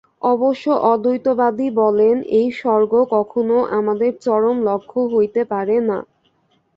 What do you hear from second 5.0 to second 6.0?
হইতে পারে না।